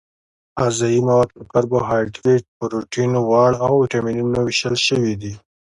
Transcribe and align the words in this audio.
غذايي 0.61 0.99
مواد 1.07 1.29
په 1.35 1.43
کاربوهایدریت 1.51 2.45
پروټین 2.57 3.11
غوړ 3.25 3.51
او 3.65 3.71
ویټامینونو 3.81 4.39
ویشل 4.43 4.75
شوي 4.87 5.13
دي 5.21 5.33